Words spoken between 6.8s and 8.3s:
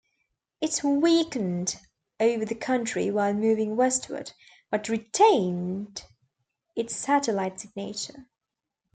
satellite signature.